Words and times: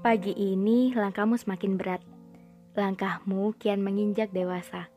Pagi 0.00 0.32
ini 0.32 0.96
langkahmu 0.96 1.36
semakin 1.36 1.76
berat. 1.76 2.00
Langkahmu 2.72 3.52
kian 3.60 3.84
menginjak 3.84 4.32
dewasa. 4.32 4.88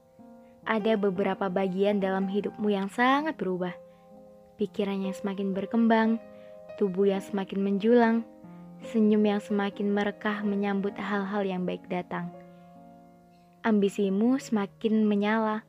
Ada 0.64 0.96
beberapa 0.96 1.52
bagian 1.52 2.00
dalam 2.00 2.32
hidupmu 2.32 2.72
yang 2.72 2.88
sangat 2.88 3.36
berubah. 3.36 3.76
Pikiran 4.56 5.04
yang 5.04 5.12
semakin 5.12 5.52
berkembang, 5.52 6.24
tubuh 6.80 7.12
yang 7.12 7.20
semakin 7.20 7.60
menjulang, 7.60 8.24
senyum 8.96 9.28
yang 9.28 9.44
semakin 9.44 9.92
merekah 9.92 10.40
menyambut 10.40 10.96
hal-hal 10.96 11.44
yang 11.44 11.68
baik 11.68 11.84
datang. 11.92 12.32
Ambisimu 13.68 14.40
semakin 14.40 15.04
menyala. 15.04 15.68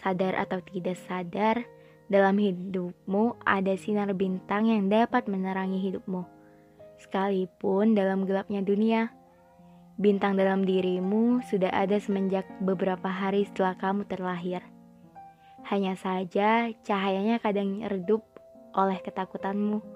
Sadar 0.00 0.32
atau 0.32 0.64
tidak 0.64 0.96
sadar, 1.04 1.60
dalam 2.08 2.40
hidupmu 2.40 3.36
ada 3.44 3.76
sinar 3.76 4.16
bintang 4.16 4.72
yang 4.72 4.88
dapat 4.88 5.28
menerangi 5.28 5.76
hidupmu 5.92 6.35
Sekalipun 7.06 7.94
dalam 7.94 8.26
gelapnya 8.26 8.66
dunia, 8.66 9.14
bintang 9.94 10.34
dalam 10.34 10.66
dirimu 10.66 11.38
sudah 11.46 11.70
ada 11.70 12.02
semenjak 12.02 12.42
beberapa 12.58 13.06
hari 13.06 13.46
setelah 13.46 13.78
kamu 13.78 14.10
terlahir. 14.10 14.66
Hanya 15.70 15.94
saja 15.94 16.74
cahayanya 16.82 17.38
kadang 17.38 17.86
redup 17.86 18.26
oleh 18.74 18.98
ketakutanmu. 18.98 19.86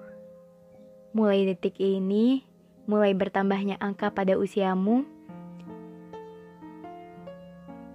Mulai 1.11 1.51
detik 1.51 1.83
ini, 1.83 2.47
mulai 2.87 3.11
bertambahnya 3.11 3.75
angka 3.83 4.15
pada 4.15 4.39
usiamu, 4.39 5.03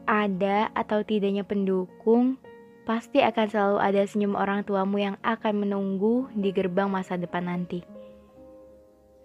ada 0.04 0.68
atau 0.76 1.00
tidaknya 1.08 1.40
pendukung, 1.40 2.36
pasti 2.84 3.24
akan 3.24 3.46
selalu 3.48 3.78
ada 3.80 4.04
senyum 4.04 4.36
orang 4.36 4.60
tuamu 4.60 5.00
yang 5.00 5.16
akan 5.24 5.64
menunggu 5.64 6.28
di 6.36 6.52
gerbang 6.52 6.92
masa 6.92 7.16
depan 7.16 7.48
nanti. 7.48 7.96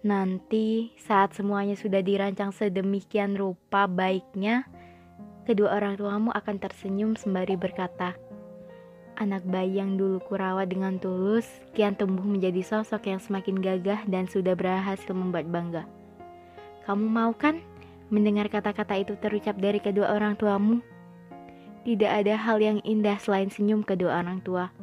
Nanti 0.02 0.90
saat 0.98 1.38
semuanya 1.38 1.78
sudah 1.78 2.02
dirancang 2.02 2.50
sedemikian 2.50 3.38
rupa 3.38 3.86
baiknya, 3.86 4.66
kedua 5.46 5.78
orang 5.78 5.94
tuamu 5.94 6.34
akan 6.34 6.58
tersenyum 6.58 7.14
sembari 7.14 7.54
berkata, 7.54 8.18
Anak 9.14 9.46
bayi 9.46 9.78
yang 9.78 9.94
dulu 9.94 10.18
kurawat 10.26 10.74
dengan 10.74 10.98
tulus, 10.98 11.46
kian 11.78 11.94
tumbuh 11.94 12.26
menjadi 12.26 12.66
sosok 12.66 13.14
yang 13.14 13.22
semakin 13.22 13.62
gagah 13.62 14.02
dan 14.10 14.26
sudah 14.26 14.58
berhasil 14.58 15.14
membuat 15.14 15.46
bangga. 15.46 15.86
Kamu 16.82 17.06
mau 17.06 17.30
kan 17.30 17.62
mendengar 18.10 18.50
kata-kata 18.50 18.98
itu 18.98 19.14
terucap 19.22 19.54
dari 19.54 19.78
kedua 19.78 20.18
orang 20.18 20.34
tuamu? 20.34 20.82
Tidak 21.86 22.10
ada 22.10 22.34
hal 22.34 22.58
yang 22.58 22.82
indah 22.82 23.22
selain 23.22 23.54
senyum 23.54 23.86
kedua 23.86 24.18
orang 24.18 24.42
tua 24.42 24.74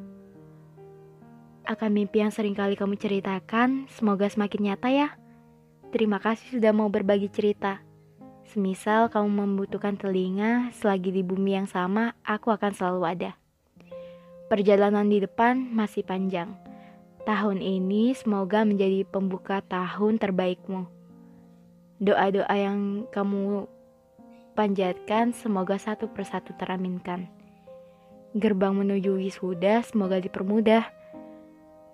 akan 1.70 1.94
mimpi 1.94 2.26
yang 2.26 2.34
sering 2.34 2.58
kali 2.58 2.74
kamu 2.74 2.98
ceritakan, 2.98 3.86
semoga 3.94 4.26
semakin 4.26 4.74
nyata 4.74 4.90
ya. 4.90 5.14
Terima 5.94 6.18
kasih 6.18 6.58
sudah 6.58 6.74
mau 6.74 6.90
berbagi 6.90 7.30
cerita. 7.30 7.86
Semisal 8.50 9.14
kamu 9.14 9.46
membutuhkan 9.46 9.94
telinga, 9.94 10.74
selagi 10.74 11.14
di 11.14 11.22
bumi 11.22 11.62
yang 11.62 11.70
sama, 11.70 12.18
aku 12.26 12.50
akan 12.50 12.74
selalu 12.74 13.02
ada. 13.06 13.32
Perjalanan 14.50 15.06
di 15.14 15.22
depan 15.22 15.62
masih 15.70 16.02
panjang. 16.02 16.58
Tahun 17.30 17.62
ini 17.62 18.18
semoga 18.18 18.66
menjadi 18.66 19.06
pembuka 19.06 19.62
tahun 19.62 20.18
terbaikmu. 20.18 20.90
Doa-doa 22.02 22.56
yang 22.58 23.06
kamu 23.14 23.70
panjatkan 24.58 25.38
semoga 25.38 25.78
satu 25.78 26.10
persatu 26.10 26.58
teraminkan. 26.58 27.30
Gerbang 28.34 28.74
menuju 28.74 29.22
wisuda 29.22 29.86
semoga 29.86 30.18
dipermudah 30.18 30.99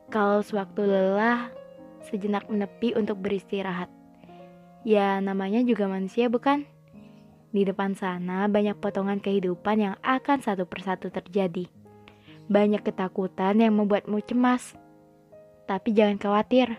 kalau 0.09 0.41
sewaktu 0.45 0.85
lelah, 0.85 1.49
sejenak 2.05 2.45
menepi 2.47 2.93
untuk 2.93 3.17
beristirahat. 3.19 3.89
Ya, 4.85 5.17
namanya 5.17 5.65
juga 5.65 5.89
manusia, 5.89 6.29
bukan? 6.29 6.69
Di 7.49 7.65
depan 7.65 7.97
sana 7.97 8.45
banyak 8.45 8.77
potongan 8.77 9.17
kehidupan 9.17 9.81
yang 9.81 9.95
akan 10.05 10.43
satu 10.43 10.69
persatu 10.69 11.09
terjadi. 11.09 11.65
Banyak 12.45 12.85
ketakutan 12.85 13.57
yang 13.57 13.73
membuatmu 13.79 14.21
cemas. 14.21 14.77
Tapi 15.65 15.97
jangan 15.97 16.21
khawatir, 16.21 16.77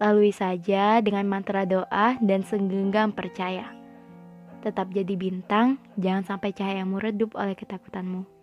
lalui 0.00 0.32
saja 0.32 1.04
dengan 1.04 1.28
mantra 1.28 1.68
doa 1.68 2.16
dan 2.24 2.40
segenggam 2.46 3.12
percaya. 3.12 3.68
Tetap 4.64 4.96
jadi 4.96 5.12
bintang, 5.12 5.76
jangan 6.00 6.24
sampai 6.24 6.56
cahayamu 6.56 6.96
redup 6.96 7.36
oleh 7.36 7.52
ketakutanmu. 7.52 8.33